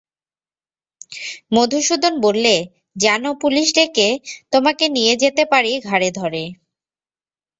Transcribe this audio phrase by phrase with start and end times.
[1.55, 2.55] মধুসূদন বললে,
[2.95, 4.07] জান পুলিস ডেকে
[4.53, 6.43] তোমাকে নিয়ে যেতে পারি ঘাড়ে ধরে?